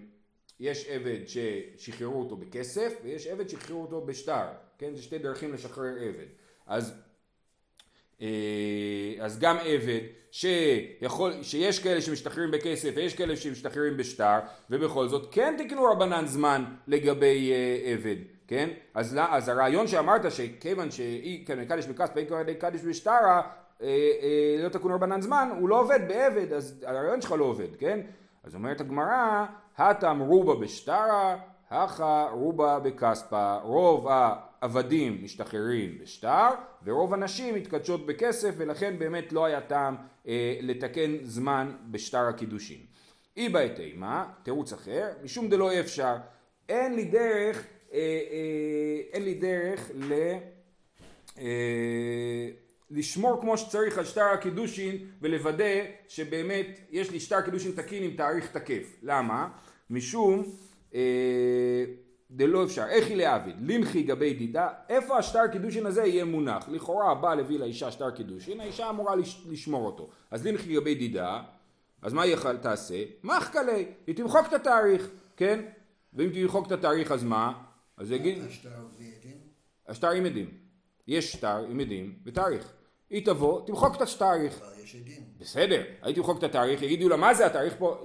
[0.59, 4.45] יש עבד ששחררו אותו בכסף ויש עבד ששחררו אותו בשטר,
[4.77, 4.95] כן?
[4.95, 6.27] זה שתי דרכים לשחרר עבד.
[6.67, 6.93] אז,
[9.19, 9.99] אז גם עבד
[10.31, 16.63] שיכול, שיש כאלה שמשתחררים בכסף ויש כאלה שמשתחררים בשטר ובכל זאת כן תקנו רבנן זמן
[16.87, 17.53] לגבי
[17.85, 18.15] עבד,
[18.47, 18.69] כן?
[18.93, 23.41] אז, אז הרעיון שאמרת שכיוון שאי כן קדיש בכסף ואי כדי קדיש בשטרה
[24.59, 27.99] לא תקון רבנן זמן הוא לא עובד בעבד אז הרעיון שלך לא עובד, כן?
[28.43, 29.45] אז אומרת הגמרא,
[29.77, 31.37] הטם רובה בשטרה,
[31.71, 33.57] הכה רובה בכספה.
[33.63, 34.07] רוב
[34.65, 36.49] העבדים משתחררים בשטר,
[36.83, 39.95] ורוב הנשים מתקדשות בכסף, ולכן באמת לא היה טעם
[40.27, 42.77] אה, לתקן זמן בשטר הקידושין.
[43.37, 46.15] אי בעת אימה, תירוץ אחר, משום דלא אפשר,
[46.69, 50.13] אין לי דרך, אה, אה, אין לי דרך ל...
[51.39, 52.49] אה,
[52.91, 58.51] לשמור כמו שצריך על שטר הקידושין ולוודא שבאמת יש לי שטר קידושין תקין עם תאריך
[58.51, 58.95] תקף.
[59.03, 59.47] למה?
[59.89, 60.43] משום
[60.95, 61.85] אה,
[62.35, 62.85] דלא אפשר.
[62.85, 63.53] איך היא לעבד?
[63.59, 66.69] לנחי גבי דידה, איפה השטר קידושין הזה יהיה מונח?
[66.69, 70.09] לכאורה הבעל הביא לאישה שטר קידושין, האישה אמורה לש, לשמור אותו.
[70.31, 71.41] אז לנחי גבי דידה,
[72.01, 73.03] אז מה היא תעשה?
[73.23, 75.65] מחקה לי, היא תמחוק את התאריך, כן?
[76.13, 77.53] ואם תמחוק את התאריך אז מה?
[77.97, 78.43] אז יגיד...
[79.87, 80.49] השטר עם עדים.
[81.07, 82.73] יש שטר עם עדים ותאריך.
[83.09, 84.61] היא תבוא, תמחוק את התאריך.
[85.39, 88.03] בסדר, הייתי תמחוק את התאריך, יגידו לה מה זה התאריך פה,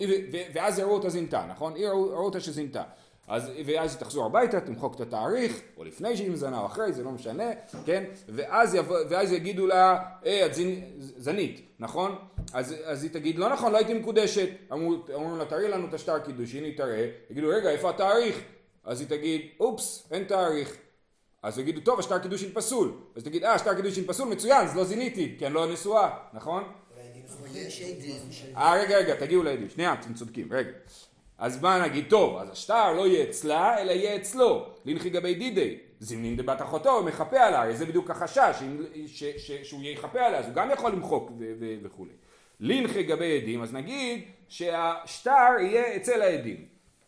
[0.55, 1.77] ואז יראו אותה זינתה, נכון?
[1.77, 2.83] יראו אותה שזינתה.
[3.31, 7.03] אז, ואז היא תחזור הביתה, תמחוק את התאריך, או לפני שהיא מזנה או אחרי, זה
[7.05, 7.45] לא משנה,
[7.87, 8.05] כן?
[8.29, 12.19] ואז, יבוא, ואז יגידו לה, היי, את זינ, זנית, נכון?
[12.53, 14.49] אז, אז היא תגיד, לא נכון, לא הייתי מקודשת.
[14.73, 14.97] אמרו,
[15.39, 18.41] לה, תראי לנו את השטר קידושין, היא תראה, יגידו, רגע, איפה התאריך?
[18.85, 20.77] אז היא תגיד, אופס, אין תאריך.
[21.43, 22.93] אז יגידו, טוב, השטר קידושין פסול.
[23.17, 26.63] אז תגיד, אה, השטר קידושין פסול, מצוין, אז לא זיניתי, כי אני לא נשואה, נכון?
[28.57, 29.69] אה, רגע, רגע, תגיעו לעדים.
[29.69, 30.71] שנייה, אתם צודקים, רגע.
[31.41, 34.67] אז מה נגיד, טוב, אז השטר לא יהיה אצלה, אלא יהיה אצלו.
[34.85, 35.77] לנחי גבי דידי.
[36.01, 40.39] זימנין דבת אחותו, הוא מחפה עליה, זה בדיוק החשש, שאם- ש- ש- שהוא יכפה עליה,
[40.39, 41.31] אז הוא גם יכול למחוק
[41.83, 42.13] וכולי.
[42.61, 46.65] לנחי גבי עדים, אז נגיד שהשטר יהיה אצל העדים,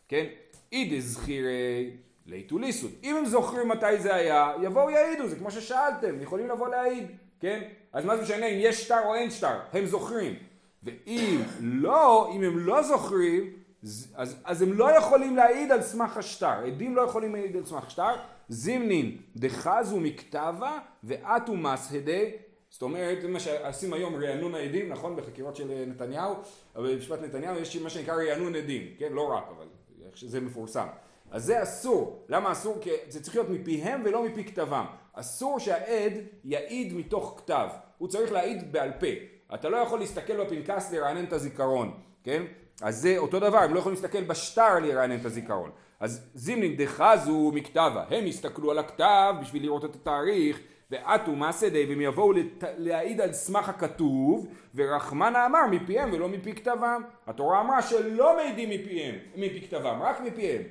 [0.08, 0.24] כן?
[0.72, 1.90] אידי זכירי
[2.26, 2.90] ליטו ליסוד.
[3.04, 7.06] אם הם זוכרים מתי זה היה, יבואו יעידו, זה כמו ששאלתם, יכולים לבוא להעיד,
[7.40, 7.60] כן?
[7.92, 10.34] אז מה זה משנה אם יש שטר או אין שטר, הם זוכרים.
[10.82, 16.64] ואם לא, אם הם לא זוכרים, אז, אז הם לא יכולים להעיד על סמך השטר.
[16.66, 18.14] עדים לא יכולים להעיד על סמך שטר.
[18.48, 22.30] זימנין דחזו מכתבה ואתו מסהדי.
[22.70, 25.16] זאת אומרת, מה שעושים היום רענון העדים, נכון?
[25.16, 26.34] בחקירות של נתניהו,
[26.76, 29.12] אבל במשפט נתניהו יש מה שנקרא רענון עדים, כן?
[29.12, 29.66] לא רק, אבל
[30.14, 30.86] זה מפורסם.
[31.30, 32.24] אז זה אסור.
[32.28, 32.78] למה אסור?
[32.80, 34.84] כי זה צריך להיות מפיהם ולא מפי כתבם.
[35.12, 36.12] אסור שהעד
[36.44, 37.68] יעיד מתוך כתב.
[37.98, 39.06] הוא צריך להעיד בעל פה.
[39.54, 42.42] אתה לא יכול להסתכל בפנקס לרענן את הזיכרון, כן?
[42.80, 45.70] אז זה אותו דבר, הם לא יכולים להסתכל בשטר לרענן את הזיכרון.
[46.00, 51.86] אז זימנין דחזו מכתבה, הם יסתכלו על הכתב בשביל לראות את התאריך, ועטו מעשה די,
[51.88, 52.64] והם יבואו לת...
[52.78, 57.02] להעיד על סמך הכתוב, ורחמנה אמר מפיהם ולא מפי כתבם.
[57.26, 60.62] התורה אמרה שלא מעידים מפיהם, מפי כתבם, רק מפיהם.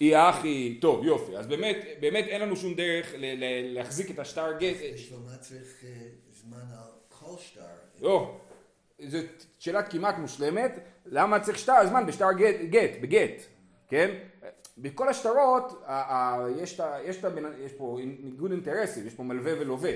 [0.00, 4.18] אי אחי, טוב יופי, אז באמת, באמת אין לנו שום דרך ל- ל- להחזיק את
[4.18, 5.88] השטר גט, בשביל מה צריך אה,
[6.32, 7.60] זמן על כל שטר?
[8.00, 8.36] לא,
[9.08, 9.18] זו
[9.58, 13.42] שאלה כמעט מושלמת, למה צריך שטר זמן בשטר גט, גט בגט,
[13.88, 14.10] כן?
[14.78, 15.84] בכל השטרות
[16.56, 17.24] יש, יש,
[17.64, 19.92] יש פה ניגוד אינטרסים, יש פה מלווה ולווה.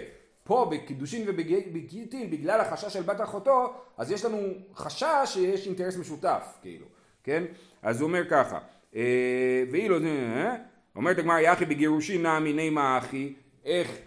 [0.49, 4.39] פה בקידושין ובגיטין, בגלל החשש של בת אחותו, אז יש לנו
[4.75, 6.87] חשש שיש אינטרס משותף, כאילו,
[7.25, 7.45] כן?
[7.83, 8.59] אז הוא אומר ככה,
[8.97, 10.57] אה, ואילו, אה,
[10.97, 13.99] אומרת הגמרא, יחי בגירושין נעמי נימה אחי, איך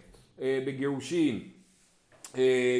[0.41, 1.39] אה, בגירושין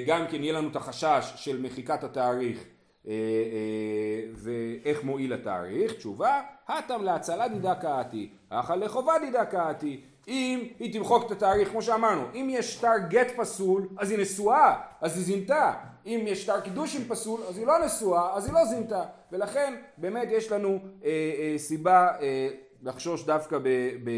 [0.07, 2.65] גם כן יהיה לנו את החשש של מחיקת התאריך
[3.07, 10.67] אה, אה, ואיך מועיל התאריך, תשובה, הטם להצלה דידה קאתי, אכל לחובה דידה קאתי, אם
[10.79, 15.15] היא תמחוק את התאריך כמו שאמרנו, אם יש שטר גט פסול אז היא נשואה, אז
[15.15, 15.73] היא זינתה,
[16.05, 20.27] אם יש שטר קידושין פסול אז היא לא נשואה, אז היא לא זינתה, ולכן באמת
[20.31, 22.49] יש לנו אה, אה, סיבה אה,
[22.83, 23.67] לחשוש דווקא, ב,
[24.03, 24.11] ב,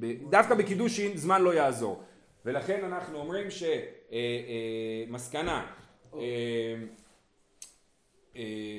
[0.00, 2.02] ב, דווקא בקידושין זמן לא יעזור.
[2.44, 4.01] ולכן אנחנו אומרים שמסקנה,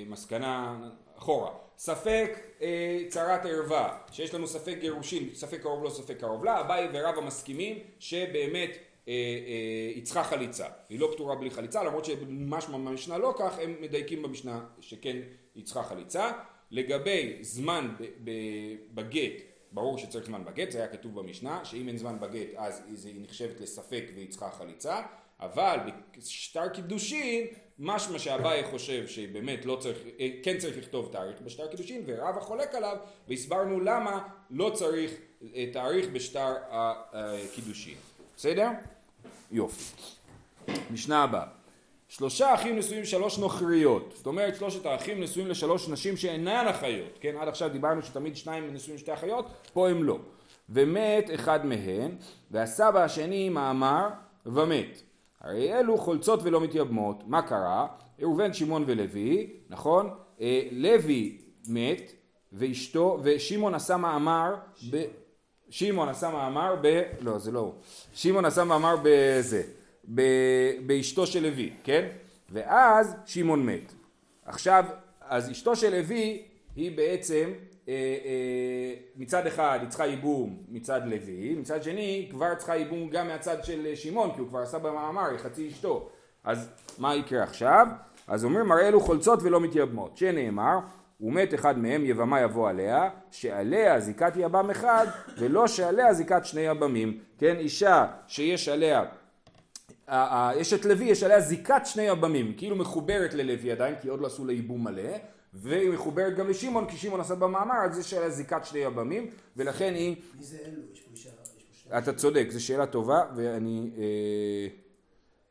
[0.07, 0.75] מסקנה
[1.17, 6.59] אחורה, ספק אה, צרת ערווה, שיש לנו ספק גירושין, ספק קרוב לא ספק קרוב לה,
[6.59, 8.69] אביי ורבא מסכימים שבאמת
[9.07, 13.59] אה, אה, היא צריכה חליצה, היא לא פתורה בלי חליצה, למרות שמשמע במשנה לא כך,
[13.59, 15.17] הם מדייקים במשנה שכן
[15.55, 16.31] היא צריכה חליצה.
[16.71, 17.95] לגבי זמן
[18.93, 19.41] בגט,
[19.71, 23.61] ברור שצריך זמן בגט, זה היה כתוב במשנה, שאם אין זמן בגט אז היא נחשבת
[23.61, 25.01] לספק והיא צריכה חליצה,
[25.45, 25.77] אבל
[26.17, 27.47] בשטר קידושין,
[27.79, 32.75] משמע שאביי חושב שבאמת לא צריך, אה, כן צריך לכתוב תאריך בשטר קידושין, ורב החולק
[32.75, 35.11] עליו, והסברנו למה לא צריך
[35.55, 37.95] אה, תאריך בשטר הקידושין.
[38.37, 38.69] בסדר?
[39.51, 39.95] יופי.
[40.91, 41.45] משנה הבאה.
[42.07, 47.35] שלושה אחים נשואים לשלוש נוכריות, זאת אומרת שלושת האחים נשואים לשלוש נשים שאינן אחיות, כן?
[47.39, 50.19] עד עכשיו דיברנו שתמיד שניים נשואים לשתי אחיות, פה הם לא.
[50.69, 52.11] ומת אחד מהן,
[52.51, 54.09] והסבא השני מאמר
[54.45, 55.01] ומת.
[55.43, 57.87] הרי אלו חולצות ולא מתייבמות, מה קרה?
[58.19, 60.09] ראובן, שמעון ולוי, נכון?
[60.41, 62.11] אה, לוי מת,
[62.53, 64.55] ואשתו, ושמעון עשה מאמר.
[65.69, 67.01] שמעון עשה מאמר ב...
[67.19, 67.73] לא, זה לא הוא.
[68.13, 69.63] שמעון עשה מאמר בזה.
[70.15, 70.21] ב...
[70.85, 72.07] באשתו של לוי, כן?
[72.49, 73.93] ואז שמעון מת.
[74.45, 74.85] עכשיו,
[75.21, 76.41] אז אשתו של לוי
[76.75, 77.49] היא בעצם
[79.15, 83.63] מצד אחד היא צריכה ייבום מצד לוי, מצד שני היא כבר צריכה ייבום גם מהצד
[83.63, 86.09] של שמעון כי הוא כבר עשה במאמר, היא חצי אשתו.
[86.43, 87.87] אז מה יקרה עכשיו?
[88.27, 90.79] אז אומרים הרי אלו חולצות ולא מתייבמות, שנאמר
[91.21, 97.19] ומת אחד מהם יבמה יבוא עליה, שעליה זיקת יבם אחד ולא שעליה זיקת שני יבמים,
[97.37, 99.03] כן אישה שיש עליה
[100.55, 104.27] יש את לוי, יש עליה זיקת שני יבמים, כאילו מחוברת ללוי עדיין, כי עוד לא
[104.27, 105.09] עשו לה ייבום מלא,
[105.53, 109.93] והיא מחוברת גם לשמעון, כי שמעון עשה במאמר, אז יש עליה זיקת שני יבמים, ולכן
[109.93, 110.15] היא...
[110.37, 110.81] מי זה אלו?
[110.93, 111.29] יש פה אישה...
[111.97, 113.91] אתה צודק, זו שאלה טובה, ואני...
[113.97, 114.67] אה,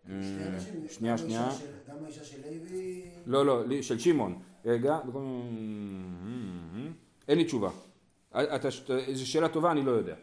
[0.09, 1.51] אנשים, שנייה, שנייה.
[1.89, 3.05] גם האישה של לוי...
[3.27, 4.43] לא, לא, של שמעון.
[4.65, 4.99] רגע,
[7.29, 7.71] אין לי תשובה.
[8.31, 8.69] אתה,
[9.13, 10.15] זו שאלה טובה, אני לא יודע.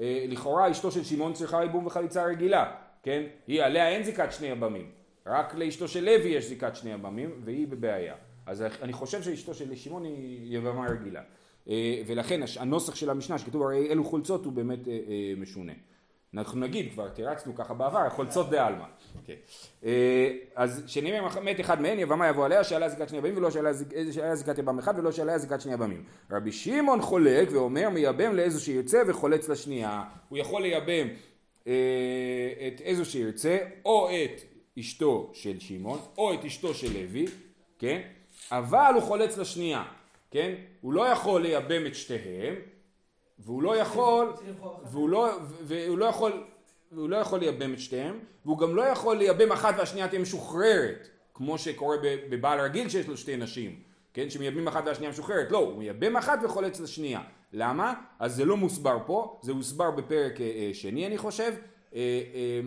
[0.00, 3.22] אה, לכאורה אשתו של שמעון צריכה ייבום וחליצה רגילה, כן?
[3.46, 4.90] היא, עליה אין זיקת שני יבמים.
[5.26, 8.14] רק לאשתו של לוי יש זיקת שני יבמים, והיא בבעיה.
[8.50, 11.22] אז אני חושב שאשתו של שמעון היא יבמה רגילה.
[11.68, 14.98] אה, ולכן הנוסח של המשנה שכתוב הרי אלו חולצות הוא באמת אה, אה,
[15.36, 15.72] משונה.
[16.34, 18.84] אנחנו נגיד כבר, תירצנו ככה בעבר, חולצות דה-עלמא.
[19.26, 19.34] כן.
[19.84, 23.72] אה, אז שנאמר מת אחד מהן יבמה יבוא עליה שעליה זיקת שני יבמים ולא שעליה
[23.72, 26.04] זיק- שעליה זיקת יבם אחד ולא שעליה זיקת שני יבמים.
[26.30, 30.02] רבי שמעון חולק ואומר מייבם לאיזו שירצה וחולץ לשנייה.
[30.28, 31.08] הוא יכול לייבם
[31.62, 34.40] את איזו שירצה או את
[34.78, 37.26] אשתו של שמעון או את אשתו של לוי,
[37.78, 38.00] כן?
[38.52, 39.84] אבל הוא חולץ לשנייה,
[40.30, 40.54] כן?
[40.80, 42.54] הוא לא יכול לייבם את שתיהם
[43.44, 44.32] והוא לא יכול,
[44.84, 45.28] והוא לא,
[45.62, 46.44] והוא לא יכול,
[46.92, 51.08] והוא לא יכול לייבם את שתיהם, והוא גם לא יכול לייבם אחת והשנייה תהיה משוחררת,
[51.34, 53.80] כמו שקורה בבעל רגיל שיש לו שתי נשים,
[54.14, 57.20] כן, שמייבמים אחת והשנייה משוחררת, לא, הוא מייבם אחת וחולץ לשנייה.
[57.52, 57.94] למה?
[58.18, 61.52] אז זה לא מוסבר פה, זה הוסבר בפרק אה, אה, שני אני חושב,
[61.94, 62.00] אה,
[62.34, 62.60] אה,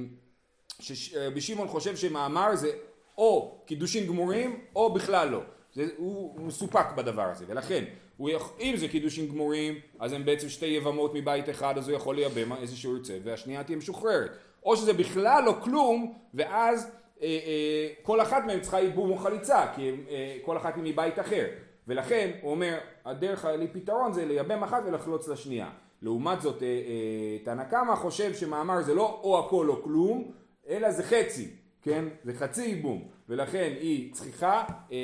[0.80, 2.72] שרבי שמעון חושב שמאמר זה
[3.18, 5.42] או קידושין גמורים או בכלל לא.
[5.74, 7.84] זה, הוא, הוא מסופק בדבר הזה, ולכן
[8.18, 8.52] הוא יכ...
[8.60, 12.54] אם זה קידושין גמורים, אז הם בעצם שתי יבמות מבית אחד, אז הוא יכול לייבם
[12.54, 14.32] איזה שהוא ירצה, והשנייה תהיה משוחררת.
[14.66, 19.66] או שזה בכלל לא כלום, ואז אה, אה, כל אחת מהן צריכה ייבום או חליצה,
[19.76, 21.46] כי אה, כל אחת היא מבית אחר.
[21.88, 25.70] ולכן הוא אומר, הדרך לפתרון זה לייבם אחת ולחלוץ לשנייה.
[26.02, 30.32] לעומת זאת, אה, אה, תנא קמא חושב שמאמר זה לא או הכל או כלום,
[30.70, 31.50] אלא זה חצי,
[31.84, 32.06] כן?
[32.24, 35.00] זה חצי ייבום, ולכן היא צריכה, אה, אה,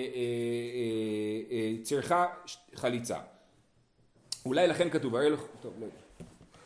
[1.51, 2.25] אה, צריכה
[2.75, 3.17] חליצה.
[4.45, 5.97] אולי לכן כתוב, הרי לך, טוב, לא יודע.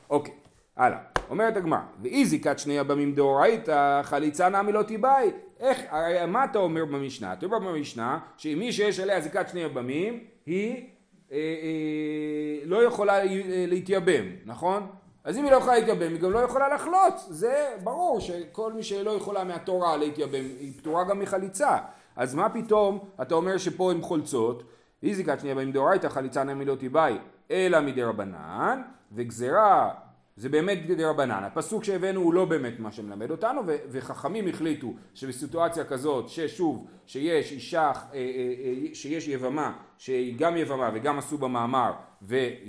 [0.10, 0.34] אוקיי,
[0.78, 0.98] הלאה.
[1.30, 5.32] אומרת הגמרא, ואי זיקת שני יבמים דאורייתא, חליצה נמי לא תיבאי.
[5.60, 7.34] איך, הרי מה אתה אומר במשנה?
[7.34, 10.90] אתה אומר במשנה, שאם מי שיש עליה זיקת שני יבמים, היא
[11.32, 13.20] אה, אה, לא יכולה
[13.68, 14.88] להתייבם, נכון?
[15.24, 17.28] אז אם היא לא יכולה להתייבם, היא גם לא יכולה לחלוץ.
[17.30, 21.78] זה ברור שכל מי שלא יכולה מהתורה להתייבם, היא פטורה גם מחליצה.
[22.16, 24.64] אז מה פתאום אתה אומר שפה הן חולצות?
[25.04, 27.18] אי זיקת שני יבמים דאורייתא, חליצה נמי לא תיבאי,
[27.52, 28.82] אלא מדי רבנן,
[29.12, 29.94] וגזרה
[30.38, 31.44] זה באמת מדי רבנן.
[31.44, 37.52] הפסוק שהבאנו הוא לא באמת מה שמלמד אותנו, ו- וחכמים החליטו שבסיטואציה כזאת, ששוב, שיש
[37.52, 41.92] אישה, אה, אה, אה, שיש יבמה, שהיא גם יבמה וגם עשו במאמר,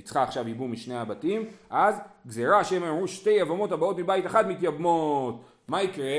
[0.05, 1.95] צריכה עכשיו ייבום משני הבתים, אז
[2.27, 5.41] גזירה שהם אמרו שתי יבמות הבאות מבית אחד מתייבמות.
[5.69, 6.17] מה יקרה?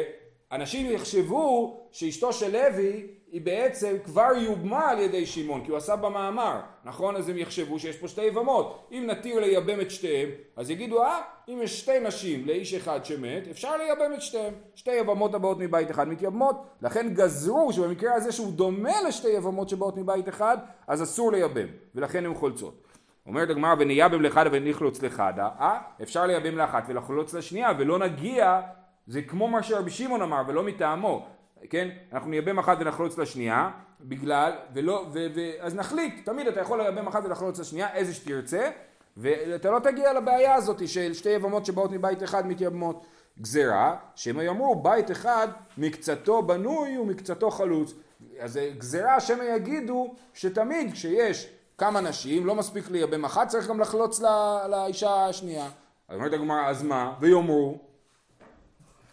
[0.51, 5.95] אנשים יחשבו שאשתו של לוי היא בעצם כבר יובמה על ידי שמעון, כי הוא עשה
[5.95, 7.15] במאמר, נכון?
[7.15, 8.87] אז הם יחשבו שיש פה שתי יבמות.
[8.91, 13.47] אם נתיר לייבם את שתיהם, אז יגידו, אה, אם יש שתי נשים לאיש אחד שמת,
[13.51, 14.53] אפשר לייבם את שתיהם.
[14.75, 19.97] שתי יבמות הבאות מבית אחד מתייבמות, לכן גזרו שבמקרה הזה שהוא דומה לשתי יבמות שבאות
[19.97, 22.84] מבית אחד, אז אסור לייבם, ולכן הן חולצות.
[23.25, 28.61] אומרת הגמרא ונייבם לחדה ונחלוץ לחדה, אה, אפשר לייבם לאחת ולחלוץ לשנייה, ולא נגיע,
[29.07, 31.27] זה כמו מה שרבי שמעון אמר, ולא מטעמו,
[31.69, 31.89] כן?
[32.13, 37.07] אנחנו נייבם אחת ונחלוץ לשנייה, בגלל, ולא, ו, ו, אז נחליט, תמיד אתה יכול לייבם
[37.07, 38.69] אחת ולחלוץ לשנייה, איזה שתרצה,
[39.17, 43.05] ואתה לא תגיע לבעיה הזאת של שתי יבמות שבאות מבית אחד מתייבמות.
[43.41, 47.93] גזירה, שהם יאמרו בית אחד מקצתו בנוי ומקצתו חלוץ.
[48.39, 54.21] אז גזירה שמא יגידו שתמיד כשיש כמה נשים, לא מספיק לייבם אחת, צריך גם לחלוץ
[54.21, 55.65] ל- לאישה השנייה.
[56.07, 57.13] אז אומרת הגמרא, אז מה?
[57.19, 57.77] ויאמרו,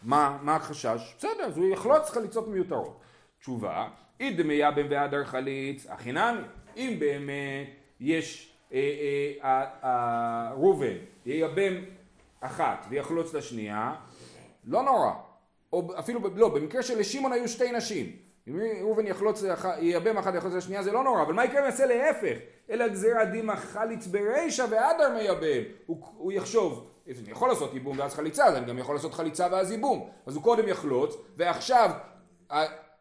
[0.03, 1.15] מה, מה החשש?
[1.19, 3.01] בסדר, אז הוא יחלוץ חליצות מיותרות.
[3.41, 3.89] תשובה,
[4.21, 6.41] אי דמייבם והדר חליץ, הכי נמי.
[6.77, 7.67] אם באמת
[8.01, 8.79] יש אה,
[9.45, 10.95] אה, ראובן
[11.27, 11.75] ייבם
[12.41, 13.95] אחת ויחלוץ לשנייה,
[14.65, 15.11] לא נורא.
[15.73, 18.17] או אפילו, לא, במקרה שלשמעון היו שתי נשים.
[18.49, 19.45] אם ראובן יחלוץ,
[19.79, 22.39] ייבם אחת ויחלוץ לשנייה זה לא נורא, אבל מה יקרה אם יעשה להפך?
[22.71, 25.63] אלא גזירא דימא חליץ ברישא והדר מייבם.
[25.87, 29.49] הוא, הוא יחשוב, אני יכול לעשות ייבום ואז חליצה, אז אני גם יכול לעשות חליצה
[29.51, 30.11] ואז ייבום.
[30.27, 31.91] אז הוא קודם יחלוץ, ועכשיו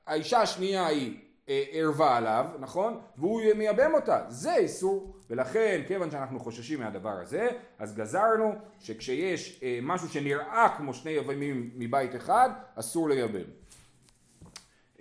[0.08, 1.18] האישה השנייה היא
[1.50, 3.02] אה, ערווה עליו, נכון?
[3.18, 4.22] והוא מייבם אותה.
[4.28, 5.16] זה איסור.
[5.30, 7.48] ולכן, כיוון שאנחנו חוששים מהדבר הזה,
[7.80, 13.50] אז גזרנו שכשיש אה, משהו שנראה כמו שני יבמים מבית אחד, אסור לייבם.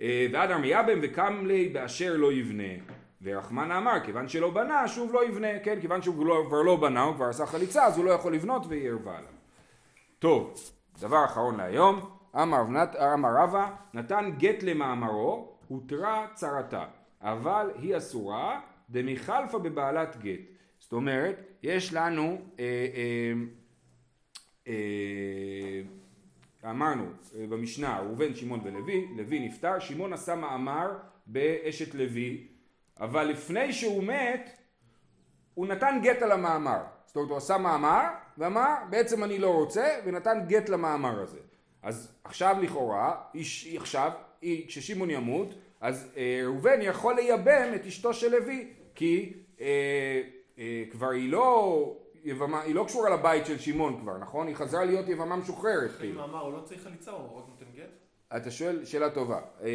[0.01, 2.73] אה, ואדר מייבם וקם לי באשר לא יבנה.
[3.21, 5.81] ורחמנה אמר, כיוון שלא בנה, שוב לא יבנה, כן?
[5.81, 8.65] כיוון שהוא לא, כבר לא בנה, הוא כבר עשה חליצה, אז הוא לא יכול לבנות
[8.67, 9.31] והיא ערווה עליו.
[10.19, 10.53] טוב,
[10.99, 12.61] דבר אחרון להיום, אמר,
[13.13, 16.85] אמר רבא, נתן גט למאמרו, הותרה צרתה,
[17.21, 18.59] אבל היא אסורה,
[18.89, 20.39] דמיכלפה בבעלת גט.
[20.79, 23.33] זאת אומרת, יש לנו, אה, אה,
[24.67, 25.81] אה,
[26.69, 30.91] אמרנו אה, במשנה, ראובן, שמעון ולוי, לוי נפטר, שמעון עשה מאמר
[31.25, 32.47] באשת לוי,
[32.99, 34.49] אבל לפני שהוא מת,
[35.53, 36.81] הוא נתן גט על המאמר.
[37.05, 41.39] זאת אומרת, הוא עשה מאמר, ואמר, בעצם אני לא רוצה, ונתן גט למאמר הזה.
[41.83, 44.11] אז עכשיו לכאורה, איש, עכשיו,
[44.67, 50.21] כששמעון ימות, אז אה, ראובן יכול לייבם את אשתו של לוי, כי אה,
[50.59, 54.47] אה, כבר היא לא יבמה, היא לא קשורה לבית של שמעון כבר, נכון?
[54.47, 55.91] היא חזרה להיות יבמה משוחררת.
[55.99, 56.21] כאילו.
[56.21, 57.89] מאמר הוא לא צריך חליצה, הוא רק נותן גט?
[58.35, 59.35] אתה שואל שאלה טובה.
[59.35, 59.67] אה, אה,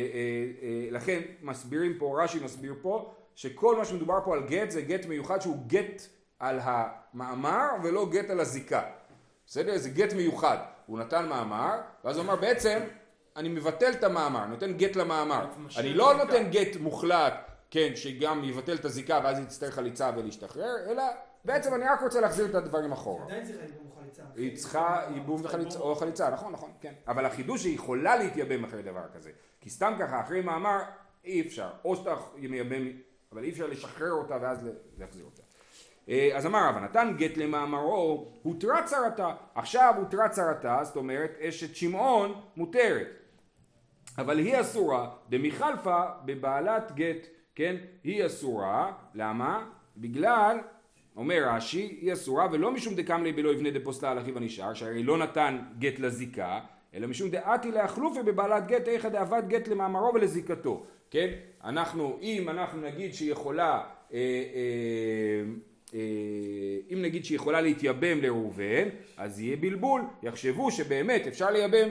[0.62, 5.06] אה, לכן מסבירים פה, רש"י מסביר פה, שכל מה שמדובר פה על גט זה גט
[5.06, 6.02] מיוחד שהוא גט
[6.38, 8.82] על המאמר ולא גט על הזיקה.
[9.46, 9.78] בסדר?
[9.78, 10.58] זה גט מיוחד.
[10.86, 12.80] הוא נתן מאמר, ואז הוא אמר בעצם
[13.36, 15.46] אני מבטל את המאמר, נותן גט למאמר.
[15.76, 16.14] אני לא.
[16.14, 17.34] נותן גט מוחלט,
[17.70, 21.02] כן, שגם יבטל את הזיקה ואז יצטרך חליצה ולהשתחרר, אלא
[21.46, 23.24] בעצם אני רק רוצה להחזיר את הדברים אחורה.
[23.24, 24.22] עדיין צריכה ייבום חליצה.
[24.36, 26.92] היא צריכה ייבום וחליצה, או חליצה, נכון, נכון, כן.
[27.08, 29.30] אבל החידוש היא יכולה להתייבם אחרי דבר כזה.
[29.60, 30.78] כי סתם ככה, אחרי מאמר,
[31.24, 31.70] אי אפשר.
[31.84, 32.82] או שאתה מייבם,
[33.32, 35.42] אבל אי אפשר לשחרר אותה ואז להחזיר אותה.
[36.08, 39.34] אה, אז אמר רבא, נתן גט למאמרו, הותרה צרתה.
[39.54, 43.06] עכשיו הותרה צרתה, זאת אומרת, אשת שמעון מותרת.
[44.18, 47.76] אבל היא אסורה, דמיכלפה בבעלת גט, כן?
[48.04, 49.66] היא אסורה, למה?
[49.96, 50.58] בגלל,
[51.16, 55.18] אומר רש"י, היא אסורה ולא משום דקמלי בלא יבנה דפוסלה על אחיו הנשאר, שהרי לא
[55.18, 56.60] נתן גט לזיקה,
[56.94, 61.28] אלא משום דעתי להחלופי בבעלת גט, איכא דאבד גט למאמרו ולזיקתו, כן?
[61.64, 65.42] אנחנו, אם אנחנו נגיד שהיא יכולה, אה, אה,
[65.94, 66.00] אה,
[66.92, 71.88] אם נגיד שהיא יכולה להתייבם לראובן, אז יהיה בלבול, יחשבו שבאמת אפשר לייבם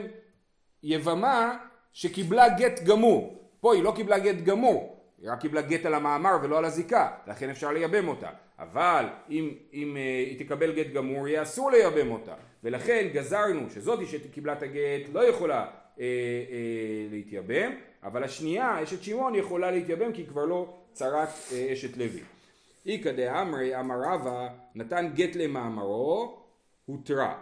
[0.82, 1.58] יבמה
[1.92, 3.50] שקיבלה גט גמור.
[3.60, 7.10] פה היא לא קיבלה גט גמור, היא רק קיבלה גט על המאמר ולא על הזיקה,
[7.26, 8.30] לכן אפשר לייבם אותה.
[8.58, 12.34] אבל אם, אם אה, היא תקבל גט גמור, יהיה אסור לייבם אותה.
[12.64, 16.00] ולכן גזרנו שזאתי שקיבלה את הגט לא יכולה אה, אה,
[17.10, 22.20] להתייבם, אבל השנייה, אשת שמעון, יכולה להתייבם כי היא כבר לא צרת uh, אשת לוי.
[22.86, 26.38] איכא דאמרי אמר רבא נתן גט למאמרו,
[26.86, 27.34] הותרה.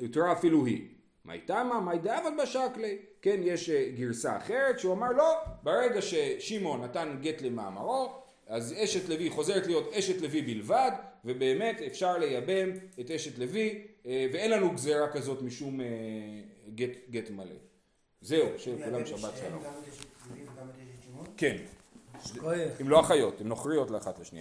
[0.00, 0.97] הותרה אפילו היא.
[1.28, 2.98] מאי תמה, מאי דאבד בשקלי.
[3.22, 9.08] כן, יש אה, גרסה אחרת שהוא אמר לא, ברגע ששמעון נתן גט למאמרו, אז אשת
[9.08, 10.90] לוי חוזרת להיות אשת לוי בלבד,
[11.24, 15.86] ובאמת אפשר לייבם את אשת לוי, אה, ואין לנו גזירה כזאת משום אה,
[16.74, 17.54] גט, גט מלא.
[18.20, 19.62] זהו, שכולם שבת שלום.
[21.36, 21.56] כן.
[22.80, 24.36] הם לא אחיות, הן נוכריות לאחת לשנייה.